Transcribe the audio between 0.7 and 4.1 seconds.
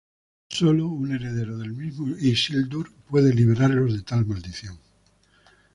un heredero del mismo Isildur puede liberarlos de